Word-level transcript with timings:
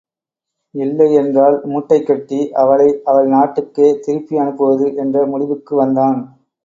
இல்லை 0.75 1.07
என்றால் 1.13 1.57
மூட்டை 1.65 1.99
கட்டி 2.03 2.39
அவளை 2.53 3.01
அவள் 3.03 3.27
நாட்டுக்கே 3.27 3.99
திருப்பி 3.99 4.35
அனுப்புவது 4.37 4.87
என்ற 4.95 5.25
முடிவுக்கு 5.25 5.75
வந்தான். 5.75 6.19